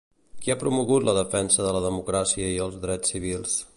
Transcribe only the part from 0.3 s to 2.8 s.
Qui ha promogut la defensa de la democràcia i